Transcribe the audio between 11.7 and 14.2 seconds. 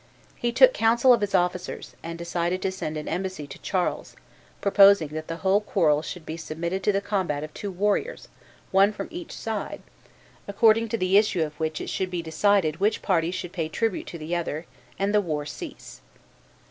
it should be decided which party should pay tribute to